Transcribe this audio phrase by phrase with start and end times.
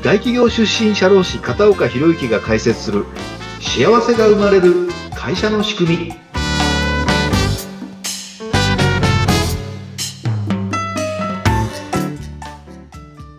[0.00, 3.04] 大企業出身社労士片岡博之が解説する
[3.60, 6.14] 幸せが生まれる会社の仕組み。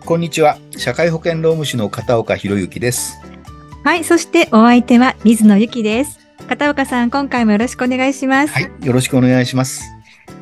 [0.06, 0.58] こんにちは。
[0.76, 3.14] 社会保険労務士の片岡博之です。
[3.86, 6.20] はいそしてお相手は水野由紀です。
[6.50, 8.54] 片岡さん今回もよろしくお願いします。
[8.54, 9.86] はいよろしくお願いします。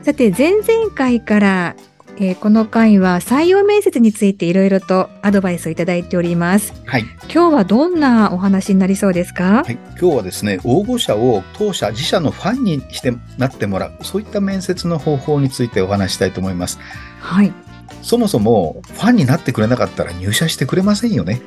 [0.01, 1.75] さて前々回から
[2.19, 6.73] えー、この回は採用面接についていろいろとアドバイスをいただいております。
[6.85, 7.03] はい。
[7.31, 9.63] 今日はどんなお話になりそうですか？
[9.63, 9.73] はい。
[9.99, 16.79] 今日はですね、応募者を当社自社のファンにしてなってもらう、そういった面接の方法についてお話したいと思います。
[17.19, 17.53] はい。
[18.01, 21.41] そもそもファンになってくれなかったら入社してくれませんよね。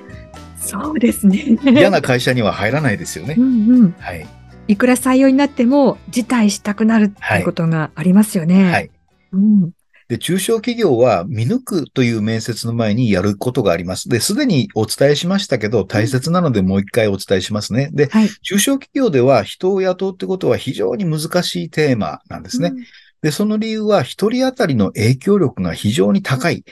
[0.56, 1.58] そうですね。
[1.64, 3.34] 嫌な会社には入らないですよね。
[3.36, 3.94] うんうん。
[3.98, 4.24] はい。
[4.68, 8.70] いくら採用になっても辞退したくなるっていうことがありますよね。
[8.70, 8.90] はい。
[9.32, 9.70] うん。
[10.10, 14.08] で、中小企業は見抜くという面接の前にやることがあります。
[14.08, 17.90] で、すでにお伝えしましたけど、大切なのでもう一回お伝えしますね。
[17.92, 22.72] で、はい、中小企業では人を雇うってことは非常に難しいテーマなんですね。
[22.74, 22.84] うん、
[23.22, 26.64] で、その理由は一人当たりの影響力が非常に高い。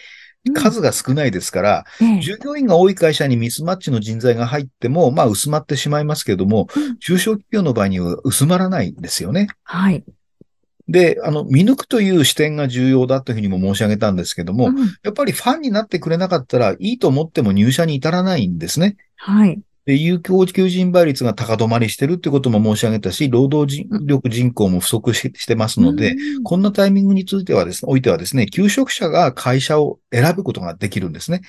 [0.55, 9.49] 数が少ないですから、うん、従業員が多い会社にミスマッチの人材が入っても、まあ薄まってしまいますけれども、うん、中小企業の場合には薄まらないんですよね。
[9.63, 10.05] はい。
[10.89, 18.97] で、あの、見抜くという視点が重要だというふうにも申し上げたんですけども、うん、やっぱりファンになってくれなかったらいいと思っても入社に至らないんですね。
[19.17, 19.61] はい。
[19.85, 31.41] で、有効求人倍率が高止まりしてるってことも申し上げたし、労働力人口も不足してますので、うん、こんなタイミングについてはですね、おいてはですね、求職者が会社を選ぶことができるんですね。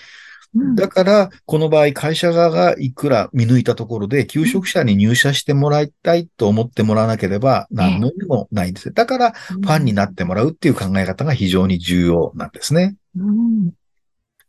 [0.75, 8.92] だから、この場合、会社側がいくら見抜いたところで、求職者に入社してもらいたいと思ってもらわなければ、何の意味もないんです。
[8.92, 12.95] だから、ファンになってもらうっていう考え方が非常に重要なんですね。
[13.16, 13.72] うん、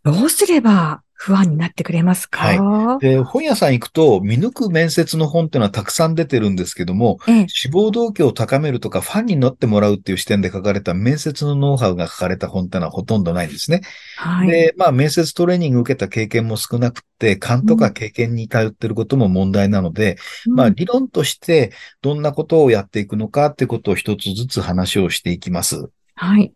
[0.03, 2.39] どうすれば不安になってくれますか？
[2.39, 2.99] はい。
[3.01, 13.83] で、本屋さん行くと、見抜く面接の本っていうのはたくさん出てるんですけども、ええ、志望動機を高めるとか、ファンになってもらうっていう視点で書かれた面接のノウハウが書かれた本っていうのはほとんどないんですね。
[14.17, 14.49] はい。
[14.49, 20.17] で、まあ、面接トレーニング受けた経験も少なくて、勘とか経験に頼ってることも問題なので、
[20.47, 25.91] うん、まあ、理論としてどんなことをやっていくのかってことを一つずつ話をしていきます。
[26.15, 26.51] はい。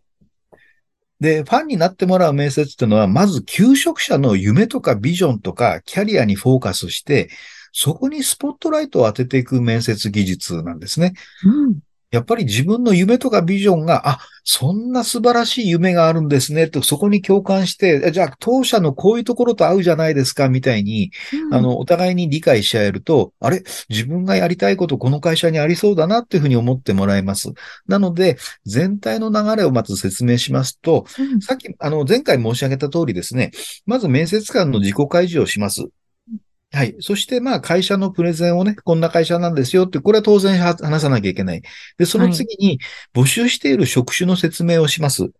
[1.19, 7.29] で、ファンになってもらう面接っていうのは、まず求職者の夢とかビジョンとかキャリアにフォーカスして、
[7.71, 11.13] そこにスポットライトを当てていく面接技術なんですね。
[11.43, 11.79] うん、
[12.15, 21.11] やっぱり自分の夢とかビジョンが、あ、そんな素晴らしい夢があるんですね、と、そこに共感して、じゃあ、当社のこういうところと合うじゃないですか、みたいに、
[21.47, 23.63] うん、あの、お互いに理解し合えると、あれ？
[23.89, 27.51] 自分がやりたいことこの会社にありそうだな、っていうふうに思ってもらえます。
[27.87, 33.51] なので、全体の流れをまず説明しますと、うん、さっき、あの、前回申し上げた通りですね、
[33.85, 35.85] まず面接官の自己開示をします。
[36.71, 36.95] はい。
[36.99, 41.61] そして、まあ、会社のプレゼンをね、こんな会社なんですよって、これは当然話さなきゃいけない。
[41.97, 42.79] で、その次に、
[43.13, 45.31] 募集している職種の説明をします。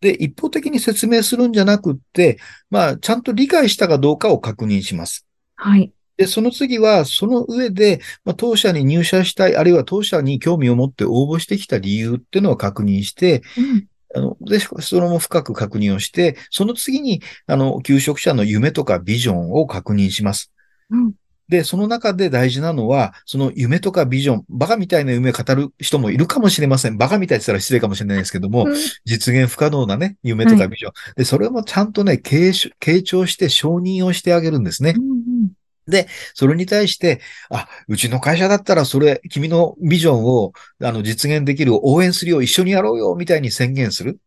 [0.00, 2.38] で、一方的に説明するんじゃなくって、
[2.70, 5.26] まあ、ちゃんと理解したかどうかを確認します。
[5.56, 5.92] はい。
[6.16, 20.52] で、その次は、その上で、まあ、当社に入社したい、あるいは当社に興味を持って応募してきた理由っていうのを確認して、うん、あの、で、それも深く確認をして、その次に、あの、求職者の夢とかビジョンを確認します。
[20.90, 21.12] うん、
[21.48, 26.96] で、その中で大事なのは、その夢とかビジョン、バカみたいな夢を語る人もいるかもしれません。
[26.96, 28.74] バカみたいって言ったら失礼かもしれないですけども、うん、
[29.04, 30.92] 実現不可能なね、夢とかビジョン。
[30.92, 34.94] はい、で、それもちゃんとね、傾聴して承認をしてあげるんですね。
[34.96, 35.57] うんうん
[35.88, 44.18] で、それに対して、あ、うちの会社だったらそれ、君のビジョンを、あの、実現できる応援するよ、一緒にやろうよ、みたいに宣言する。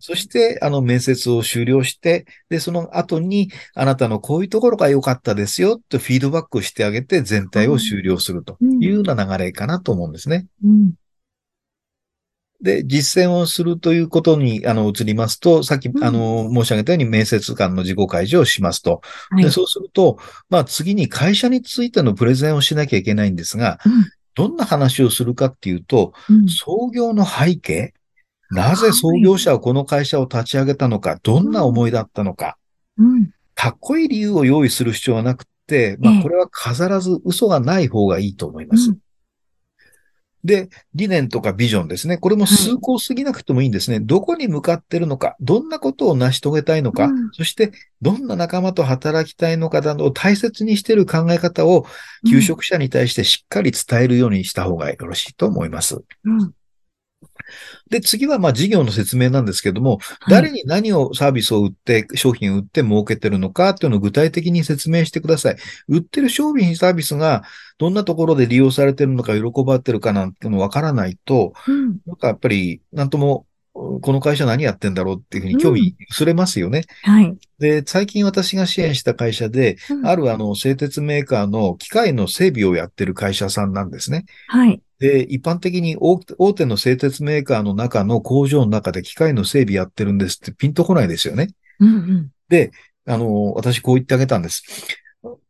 [0.00, 10.46] そして、あの、面接を終了して、で、その後に、あなたのこういうところが良かったですよ、とフィードバックをしてあげて、全体を終了するというような流れかなと思うんですね。
[10.64, 10.92] うん、
[12.60, 19.00] で、実践をするということに、あの、移りますと、さっき、あの、申し上げたように面接官の自己開示をしますと。
[19.30, 20.18] はい、で、そうすると、
[20.50, 23.92] まあ、次に会社についてのプレゼンをしなきゃいけないんですが、うん、
[24.34, 27.94] どんな話をするかっていうと、うん、創業の背景、
[28.50, 32.56] なぜ創業者はこの会社を立ち上げたのか、どんな思いだったのか、
[32.96, 38.96] うん、かっこいい理由を用意する必要はなくて、まあ、これは飾らず嘘がない方がいいと思います。
[40.42, 42.16] うんで、理念とかビジョンですね。
[42.16, 43.96] これも数校過ぎなくてもいいんですね。
[43.96, 51.86] はい、どこに向かってるのか、どんなことを成し遂げたいのか、うん、そしてどんな仲間と働きたいのかなどを大切にしている考え方を、
[52.28, 56.02] 求職者に対してしっかり伝えるようにした方がよろしいと思います。
[56.24, 56.52] うん
[57.90, 65.56] で、次はまあ事業の説明なんですけども、はい誰に何をサービスを売って、商品を売って儲けてるのかっていうのを具体的に説明してください。
[65.88, 67.42] 売ってる商品、サービスが
[67.78, 71.98] どんなところで利用されてるのか、喜ばれてるかなんてのわからないと、うん。
[72.06, 76.84] なんかやっぱり、なんとも、この会社何やってんだろうっていうふうに興味薄れますよね。
[77.02, 77.36] はい。
[77.58, 84.24] で、最近私が支援した会社で、うんあるあの製鉄メーカーの機械の整備をやってる会社さんなんですね。
[84.48, 84.80] はい。
[84.98, 91.48] で、一般的に大大手の製鉄メーカーの中の工場の中で機械の整備やってるんですってピンとこないですよね。
[91.80, 92.30] うんうん。
[92.48, 92.72] で、
[93.06, 94.62] あの、私こう言ってあげたんです。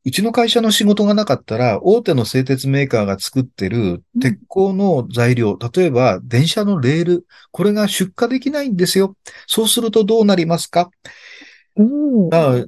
[0.05, 9.17] うちの会社の仕事がなかったら、大手の製鉄メーカーが作ってるうん鉄鋼の材料、例えば電車のレール、これが出荷できないんですよ。
[9.47, 10.91] そうするとどうなりますか？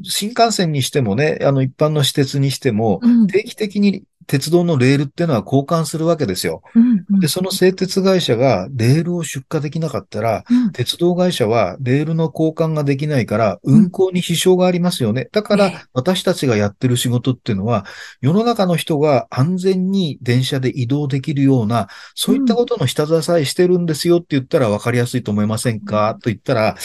[0.03, 3.27] 新幹線にしてもね、あの一般の私鉄にしても、うん。
[3.27, 6.63] 定期的に鉄道のレールっていうのは交換するわけですよ。
[6.77, 7.19] うんうん。
[7.19, 10.71] で、その製鉄会社がレールを出荷できなかったら、うん。
[10.71, 15.29] 鉄道会社はレールの交換ができないから、運行に支障がありますよね。
[15.33, 15.71] だかええ。
[15.73, 17.85] ら、私たちがやってる仕事っていうのは、
[18.21, 26.77] 世の中の人が安全に電車で移動できるような、そういったことの下支えしてるんですよって言ったら分かりやすいと思いませんか、と言ったら、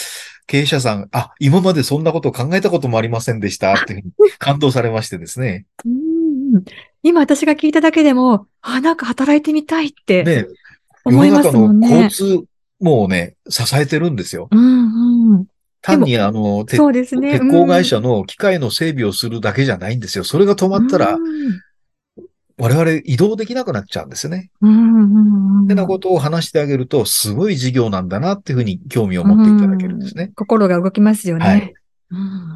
[0.48, 5.66] 経営者さん、あ、今までそんなことを考えたこともありませんでした、っていうふうに感動されましてですね。
[6.56, 6.64] うん
[7.06, 10.46] 今私が聞いただけでも、あ、なんか働いてみたいってね、
[11.04, 11.88] 思いますもんね。
[11.88, 12.48] 世の中の交通
[12.80, 14.48] もね、支えてるんですよ。
[14.50, 15.46] うんうん。
[15.82, 17.38] 単にあの、鉄そうですね。
[17.38, 20.24] 鉄鋼会社の機械の整備をするだけじゃないんですよ。
[20.24, 21.60] それが止まったらう、ん
[22.58, 24.50] 我々移動できなくなっちゃうんですよね。
[24.62, 25.64] うんうんうん。
[25.64, 30.32] ってなことを話してあげると、すごい事業なんだなっていうふうに興味を持っていただけるんですねうん。
[30.32, 31.46] 心が動きますよね。
[31.46, 31.85] はいうん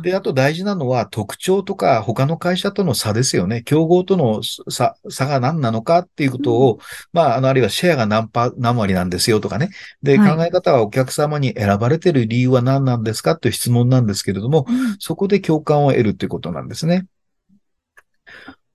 [0.03, 3.63] で、あと大事なのは特徴とか他の会社との差ですよね。
[3.63, 6.79] 競合との差、差が何なのかっていうことを、
[7.13, 9.71] まあ、あの、あるいはシェアが何パ、何割なんですよとかね。
[10.03, 17.07] で、はい考え方はお客様に選ばれてる理由は何なんですかっていう質問なんですけれども、うんそこで共感を得るということなんですね。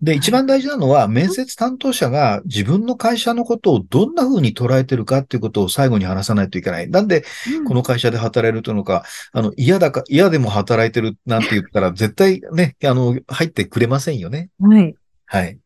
[0.05, 6.87] で、一番大事なのは、面接担当者が自分の会社のことをどんな風に捉えてるかっていうことを最後に話さないといけない。
[6.91, 7.25] なんで、
[7.67, 14.51] この会社で働いるというのか、あの、嫌だか、嫌でも働いてるなんて言ったら、 絶対ね、あの、入ってくれませんよね。
[14.59, 14.95] はい。
[15.25, 15.57] はい。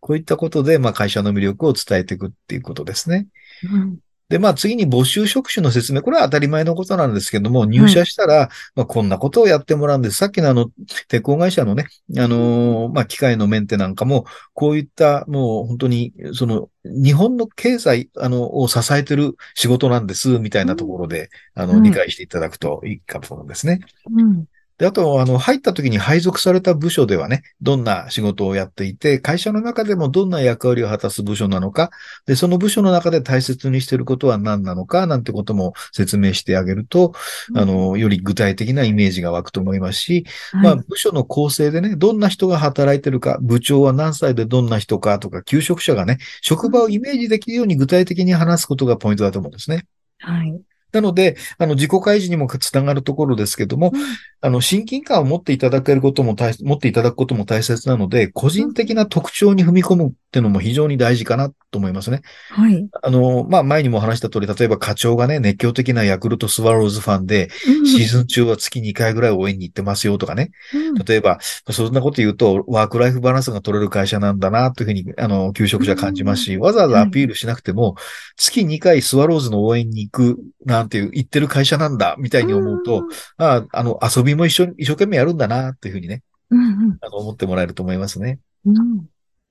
[0.00, 3.28] こういったことで、まあ、会社の魅力を伝えていくっていうことですね。
[3.62, 3.98] うん
[4.28, 6.02] で、まあ次に募集職種の説明。
[6.02, 10.18] これは当たり前のことなんですけども、入社したら、まあこんなことをやってもらうんです。
[10.18, 10.70] さっきのあの、
[11.08, 11.86] 鉄鋼会社のね、
[12.18, 23.80] あのーまあ機械のメンテなんかも、こういったもう本当に、その、日本の経済、あの、を支えてる仕事なんです、みたいなところで、あの、はい理解していただくといいかと思うんですね。
[24.10, 24.44] うん
[24.78, 31.90] で、あと、あの、入った時に配属された部署ではね、どんな仕事をやっていて、会社の中でもどんな役割を果たす部署なのか、
[32.26, 37.12] で、その部署の中で大切にしていることは何なのか、なんてことも説明してあげると、
[37.54, 49.86] あの、より具体的なイメージが湧くと思いますし、まあ、はい部署の構成でね、どんな人が働いてるか、部長は何歳でどんな人かとか、求職者がね、職場をイメージできるように具体的に話すことがポイントだと思うんですね。
[50.18, 50.60] はい。
[50.92, 53.92] なので、あの、自己開示にもつながるところですけども、
[54.40, 62.22] あの、親近感を持っていただけることも大、持っていただくことも大切なので、個人的な特徴に踏み込むっていうのも非常に大事かなと思いますね。
[62.50, 62.88] はい。
[63.02, 67.50] あの、まあ、前にも話した通り、例えば課長がね、熱狂的なヤクルトスワローズファンで、
[67.84, 70.50] シーズン中は月2回ぐらい応援に行ってますよとかね。
[70.74, 77.94] うん例えば、そんなこと言うと、ワークライフバランスが取れる会社なんだな、というふうに、あの、求職者感じますし、わざわざアピールしなくても、
[78.36, 83.04] 月2回スワローズの応援に行く、なんていう、行ってる会社なんだ、みたいに思うと、
[83.36, 88.40] ああの、遊びも一緒に、一生懸命やるんだな、っていうふうにね、うんうんあの、思ってもらえると思いますね。
[88.64, 89.06] うん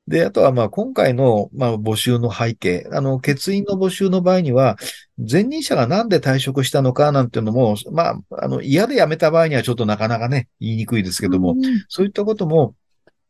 [0.08, 4.78] で、あとは、まあ、今回の、まあ、募集の背景、あの、欠員の募集の場合には、
[5.18, 12.74] 前任者がなんで退職したのかなんていうのも、まあ、あの、嫌で辞めた場合にはちょっとなかなかね、言いにくいですけども、うんそういったことも、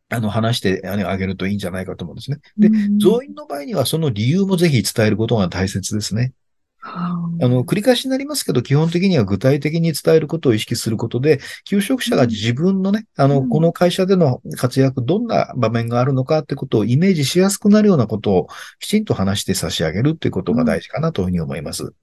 [0.10, 2.38] あの、話してあげるといいんじゃないかと思うんですね。
[2.58, 6.34] でうん増員の場合にはその理由もぜひ伝えることが大切ですね。
[6.80, 13.50] はあの、繰り返しになりますけど、基本的には具体的に伝えることを意識することで、求職者が自分のね、あの、うん。
[13.50, 18.48] この会社での活躍、どんな場面があるのかってことをイメージしやすくなるようなことを
[18.80, 21.94] きちんと話して差し上げるっていうことが大事かなというふうに思います。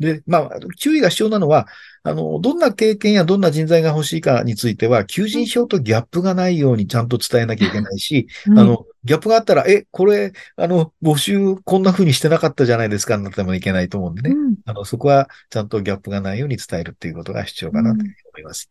[0.00, 1.66] で、まあ、注意が必要なのは、
[2.02, 8.58] あの、どんな経験やどんな人材が欲しいかについては、求人票とギャップがないようにちゃんと伝えなきゃいけないし、うん。
[8.58, 14.30] あの、ギャップがあったら、え、これ、あの、募集こんな風にしてなかったじゃないですか、なってもいけないと思うんでね。
[14.30, 18.04] うんあの、そこはちゃんとギャップがないように伝えるっていうことが必要かなと思
[18.38, 18.70] います。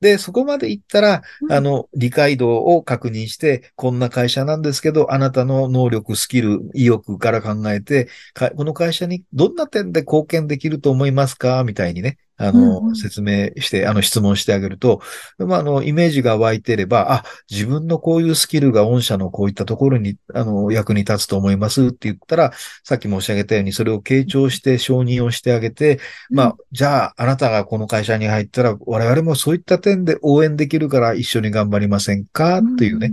[0.00, 11.64] で、そこまで行ったら、うんあの、理解度を確認して、こんな会社なんですけど、あなたの能力、スキル、意欲から考えて、かこの会社にどんな点で貢献できると思いますか？
[11.64, 12.96] みたいにね、あの、うんうん。
[12.96, 15.02] 説明して、あの、質問してあげると、
[15.38, 22.52] まあ、あの、イメージが湧いてれば、あ、自分のこういうスキルが御社のこういったところに、あの、役に立つと思いますって言ったら、
[22.84, 25.98] さっき申し上げたように、それを傾聴して承認をしてあげて、
[26.30, 32.58] まあ、じゃあ、あなたがこの会社に入ったら、我々もそういった点で応援できるから一緒に頑張りませんか？
[32.58, 33.12] っていうね。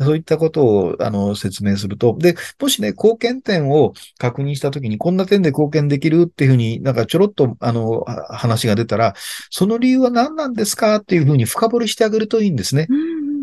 [0.00, 2.16] そういったことを、あの、説明すると。
[2.18, 9.14] で、もしね、貢献点を確認したときに、こんな点で貢献できるっていうふうになんかちょろっと、あの、は話が出たら、
[9.50, 12.88] その理由は何なんですかっていうふうに深掘りしてあげるといいんですね。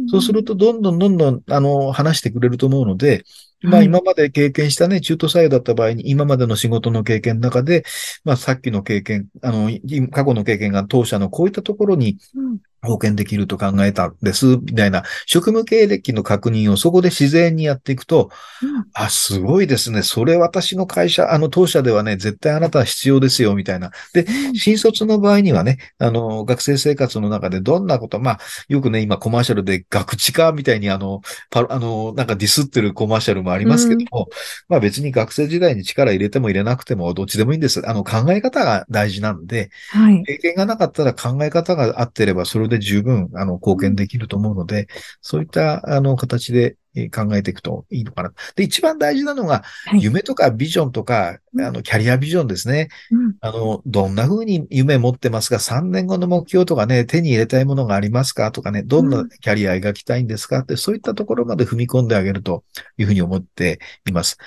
[0.10, 3.24] そうすると、どんどんどんどん、あの、話してくれると思うので、
[3.62, 7.86] まあはい今まで経験したね、中途採用だった場合に、今までの仕事の経験の中で、
[8.24, 12.18] まあさっきの経験、あの、い過去の経験が当社のこういったところに
[12.92, 18.32] うん貢献できると考えたんです、みたいな、職務経歴の確認をそこで自然にやっていくと、
[18.64, 20.02] うんあ、すごいですね。
[20.02, 23.92] それ私の会社、あの当社ではね、絶対あなたは必要ですよ、みたいな。
[24.14, 24.26] で、
[24.56, 28.40] 新卒の場合にはね、あの、学生生活の中でどんなこと、まあ、
[28.70, 34.30] よくね、今コマーシャルで学知化みたいにあの、パあの、なんかディスってるコマーシャルもありますけども、
[34.70, 37.88] まあ別に学生時代に力入れても入れなくてもどっちでもいいんです。
[37.88, 40.24] あの、考え方が大事なんで、はい。
[40.24, 44.88] 経験がなかったら考え方が合ってればそれで十分、あの、貢献できると思うので、
[45.22, 48.34] そういった、あの、形でえー考えていくといいのかな。
[48.56, 52.88] で、一番大事なのが、はい夢とかビジョンとか、うんあの、キャリアビジョンですね。
[53.12, 58.52] うんあの、どんな風に夢持ってますか ?3 年後の目標とかね、手に入れたいものがありますか？
[58.52, 60.60] とかね、どんなキャリア描きたいんですか？
[60.60, 62.64] って、そういったところまで踏み込んであげると
[62.98, 64.38] いうふうに思っています。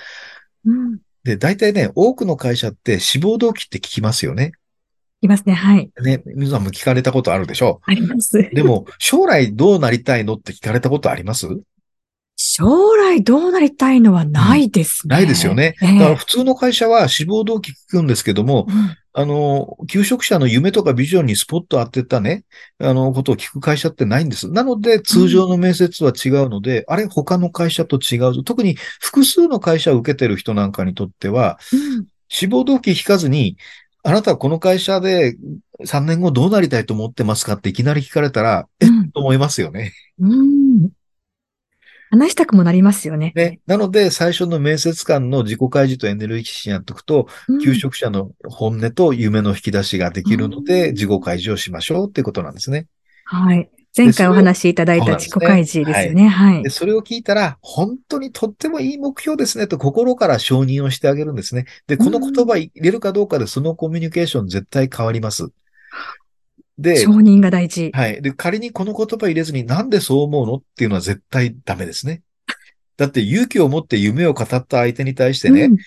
[0.65, 0.97] うん。
[1.23, 4.51] で、大体ね、多くの会社って志望動機って聞きますよね。
[5.21, 5.53] いますね。
[5.53, 5.91] はい。
[6.01, 8.49] ね、皆さんも聞かれたことあるでしょあります。
[8.53, 11.47] でも、将来どうなりたいのって聞かれたことあります？
[12.43, 15.15] 将来どうなりたいのはないですね。
[15.15, 15.75] ないですよね。
[15.79, 22.45] えだからえ普通の会社は志望動機聞くんですけども、うんあの、求職者の夢とかビジョンにスポット当てたね、
[22.79, 24.49] あの、ことを聞く会社ってないんです。
[24.49, 28.41] なので、通常の面接は違うので、あれ、他の会社と違うぞ。
[28.41, 33.57] 特に複数の会社を受けてる人なんかにとっては、うん志望動機聞かずに、
[34.03, 35.37] あなたはこの会社で
[35.85, 37.53] 3年後どうなりたいと思ってますか？
[37.53, 39.93] っていきなり聞かれたら、えっうんと思いますよね。
[40.19, 40.89] うん。
[42.09, 43.31] 話したくもなりますよね。
[43.35, 43.61] ね。
[43.65, 52.87] なので、最初の面接官の自己開示とエネルギッシやっておくと、うん求職者の本音と夢の引き出しができるのうで、ん自己開示をしましょうっていうことなんですね。
[53.25, 53.69] はい。
[53.95, 56.27] 前回お話しいただいた自己開示ですよね。
[56.27, 56.69] はいで、。
[56.69, 61.65] それを聞いたら、本当にとってもいい目標ですねと心から承認をしてあげるんですね。
[61.87, 65.49] で、この言葉入れるかどうかでそのコミュニケーション絶対変わります。
[66.77, 67.91] で承、認が大事。
[67.93, 68.21] はい。
[68.21, 72.21] で、仮にこの言葉入れずになんでそう思うのっていうのは絶対ダメですね。
[72.95, 75.77] だって勇気を持って夢を語った相手に対してね、うん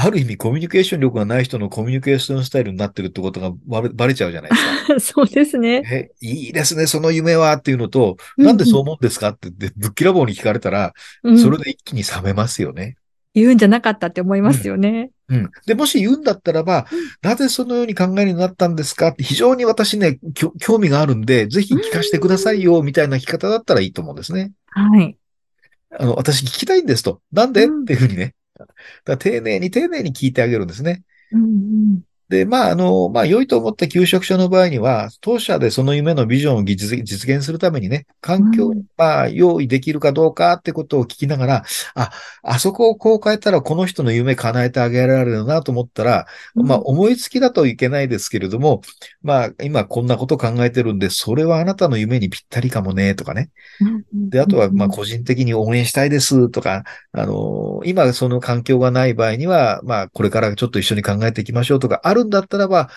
[0.00, 5.00] ある意味コミュニケーション力がない人のコミュニケーションスタイルになってるってことがバレバレちゃうじゃないですか。
[5.00, 5.82] そうですね。
[5.90, 10.92] え、いいですね、その夢はっていうのと、うんなんでそう思うんですかって言って、ぶっきらぼうに聞かれたら、
[11.24, 12.96] うんそれで一気に冷めますよね。
[13.34, 15.10] 言うんじゃなかったって思いますよね。
[15.28, 15.50] うん。
[15.66, 16.86] で、もし言うんだったらば、
[17.20, 20.20] なぜそのように考えになったんですかって非常に私ね、
[20.58, 24.52] 興味があるんで、ぜひ聞かせてくださいよ、みたいな聞き方だったらいいと思うんですね。
[24.68, 25.16] はい。
[25.98, 27.20] あの、私聞きたいんですと。
[27.32, 28.34] なんで、うんっていうふうにね。
[29.04, 31.04] だ丁寧に丁寧に聞いてあげるんですね。
[31.32, 31.46] うんう
[31.96, 42.10] んで、まあ、あの、まあ、良いと思った求職者の場合には、当社でその夢のビジョンを実現するためにね、環境をうん、まあ、用意できるかどうかってことを聞きながら、あ、
[42.42, 46.66] あそこをこう変えたらこの人の夢叶えてあげられるなと思ったら、うん。
[46.66, 48.82] まあ、思いつきだといけないですけれども、
[49.22, 53.50] まあ、今こんなこと考えてるんで、それはあなたの夢にぴったりかもね、とかね。
[53.80, 56.82] うんで、あとは、まあ、うん個人的に応援したいですとか、
[57.12, 62.90] あの、今その環境がない場合には、まあ、これからちょっと一緒に考えていきましょうとか、あるんだったらば、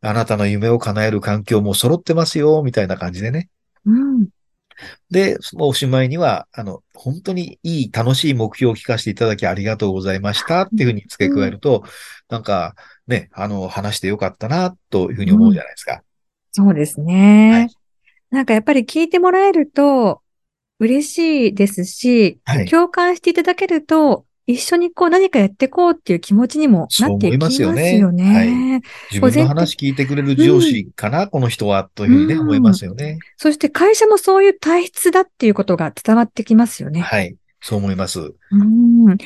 [0.00, 3.48] あなたの夢を叶える環境も揃ってますよ、みたいな感じでね。
[3.86, 4.28] うん
[5.08, 11.84] で、おしまいには、あの、本当にいい、楽しい目標を聞かせていただきありがとうございましたっていうふうに付け加えると、
[12.28, 12.74] なんか、
[13.06, 16.02] ね、あの、話してよかったな、というふうに思うじゃないですか。
[16.50, 17.50] そうですね。
[17.52, 17.84] はい
[18.34, 20.20] なんかやっぱり聞いてもらえると
[20.80, 22.66] 嬉しいですし、はい。
[22.66, 28.82] 共感していただけると、一緒にこう何かやっていこうっていう気持ちにもなっていきますよそう思いますよね。
[29.10, 33.18] 自分の話聞いてくれる上司かな、この人は、というふうにね、うん思いますよね。
[33.36, 37.00] そして会社もそういう体質だっていうことが伝わってきますよね。
[37.00, 37.36] はい。
[37.62, 38.20] そう思います。
[38.20, 38.24] う
[38.62, 39.16] ん。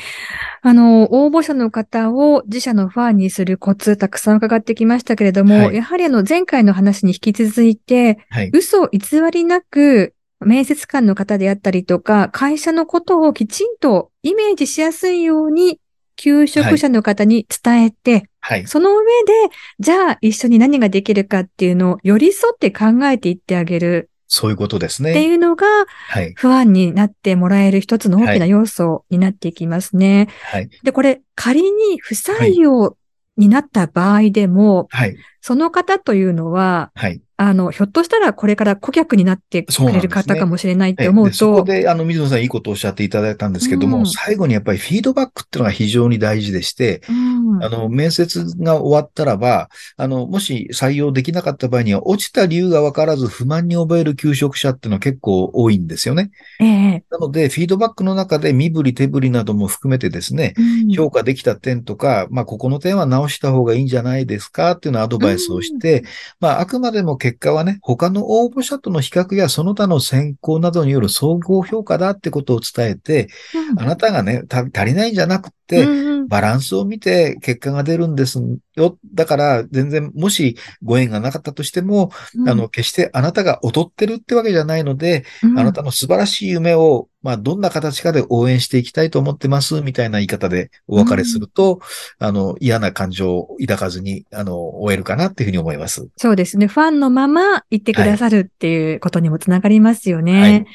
[0.63, 8.51] あの、応募者の方を自社のファンにするコツ、たくさん伺ってきましたけれども、はいやはりあの、前回の話に引き続いて、はい。
[8.53, 9.01] 嘘偽
[9.33, 15.81] りなく、面接官の方であったりとか、会社のことをきちんとイメージしやすいように、
[16.17, 18.67] 求職者の方に伝えて、はい。
[18.67, 25.25] その上で、じゃあ一緒に何ができるかっていうのを寄り添って考えていってあげるそういうことですってね。
[25.25, 26.35] いうのが、はい。
[26.37, 30.29] 不安になってもらえる一つの大きな要素になっていきますね。
[30.53, 30.69] はい。
[30.83, 32.97] で、これ、仮に不採用
[33.39, 35.17] になった場合でも、はい。
[35.49, 37.23] その方というのは、はい。
[37.39, 44.07] あの、ひょっとしたらこれから顧客になってくれる方かもしれないって思うでそと、こで、あの、水野さんいいことをおっしゃっていただいたんですけども、うん。
[44.07, 47.65] 最後にやっぱりフィードバックっていうのが非常に大事でして、うん。
[47.65, 56.33] あの、面接が終わったらば、あの、もし採用できなかった場合には、落ちた理由がわからず不満に覚える求職者っていうのは結構多いんですよね。
[56.61, 57.05] ええ。
[57.09, 60.89] なので、フィードバックの中で身振り手振りなども含めてですね、うん。
[60.89, 66.05] 評価できた点とか、まあ、ここの点は直した方がいいんじゃないですかっていうのをアドバイスをして、
[66.41, 73.29] まあ、あくまでも結果はね、他の応募者との比較やその他の選考などによる総合評価だってことを伝えて、
[73.77, 75.87] あなたがね、た足りないんじゃなくて、
[76.29, 78.39] バランスを見て結果が出るんです
[78.77, 78.99] よ。
[79.15, 82.49] だから、全然、もしご縁がなかったとしても、うん。
[82.49, 85.59] あの、決してあなたが劣ってるってわけじゃないので、うん。
[85.59, 91.81] あなたの素晴らしい夢を、まあ、どんな形かで応援していきたいと思ってます、みたいな言い方でお別れすると、
[92.19, 96.09] あの、嫌な感情を抱かずに、あの、終えるかなっていうふうに思います。
[96.17, 96.67] そうですね。
[96.69, 100.41] ファンのまま言ってくださるっていうことにもつながりますよね。
[100.41, 100.67] はい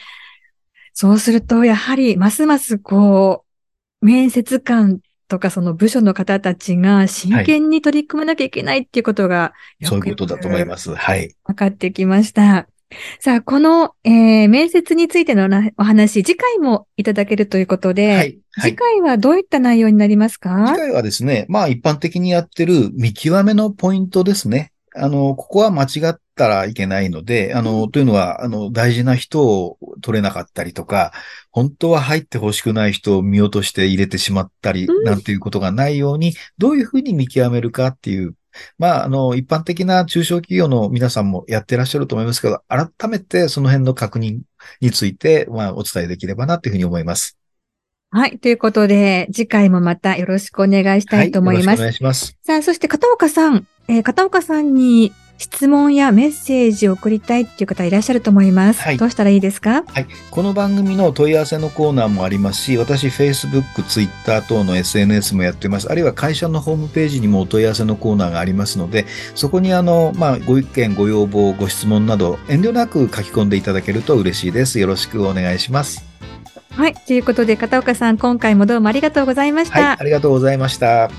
[0.93, 3.45] そうすると、やはり、ますますこ
[4.01, 10.93] う、面接官とかその部署の方たちが真剣に取り組まなきゃいけないっていうことが、よくそういうことだと思います。
[10.93, 11.35] はい。
[11.45, 12.67] 分かってきました。
[13.19, 18.17] さあ、この、えー面接についてのなお話、次回もいただけるということで、はい。
[18.17, 18.75] はい次。
[18.75, 20.67] 回はどういった内容になりますか？
[20.67, 24.71] 次回はですね、まあ一般的にやってる見極めのポイントですね。
[24.95, 31.13] あの、ここは間違ったらいけないので、あの、というのは、あの、大事な人を取れなかったりとか、
[31.51, 38.35] 本当は入ってほしくない人を見落として入れてしまったりうん、なんていうことがないように、どういうふうに見極めるかっていう、
[38.77, 44.41] まあ、あの、一般的な中小企業の皆さんもやってらっしゃると思いますけど、改めてその辺の確認
[44.81, 47.37] について、まあ、お伝えできればなというふうに思います。
[48.11, 48.37] はい。
[48.37, 51.67] ということで、次回もまたよろしくお願いしたいと思います。
[51.67, 52.37] はよろしくお願いします。
[52.43, 58.81] さあ、そして片岡さん、えー片岡さんに質問やメッセージを送りたいっていう方いらっしゃると思います。
[58.81, 59.83] はいどうしたらいいですか？
[59.87, 60.07] はい。
[60.31, 65.91] この番組の問い合わせのコーナーもありますし、私、Facebook、Twitter 等の SNS もやっています。
[65.91, 74.79] あるいは会社のホームページにもお問い合わせのコーナーがありますので、そこにあの、まあ、ご意見、ご要望、ご質問など、遠慮なく書き込んでいただけると嬉しいです。
[74.79, 76.05] よろしくお願いします。
[76.71, 76.93] はい。
[76.93, 79.81] ということで、片岡さん、今回もどうもありがとうございました。
[79.81, 79.97] はい。
[79.99, 81.09] ありがとうございました。